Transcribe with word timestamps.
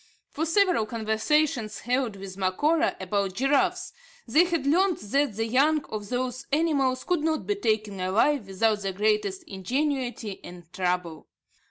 From 0.31 0.47
several 0.47 0.87
conversations 0.87 1.81
held 1.81 2.15
with 2.15 2.35
Macora 2.35 2.95
about 2.99 3.33
giraffes, 3.35 3.93
they 4.27 4.45
had 4.45 4.65
learnt 4.65 4.99
that 4.99 5.35
the 5.35 5.45
young 5.45 5.85
of 5.89 6.09
those 6.09 6.47
animals 6.51 7.03
could 7.03 7.21
not 7.23 7.45
be 7.45 7.53
taken 7.53 7.99
alive 7.99 8.47
without 8.47 8.79
the 8.81 8.93
greatest 8.93 9.43
ingenuity 9.43 10.43
and 10.43 10.63
trouble. 10.73 11.27